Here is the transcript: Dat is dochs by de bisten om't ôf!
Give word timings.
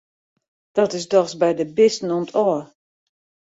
Dat 0.75 0.91
is 0.97 1.07
dochs 1.13 1.33
by 1.41 1.51
de 1.59 1.67
bisten 1.77 2.11
om't 2.17 2.33
ôf! 2.45 2.63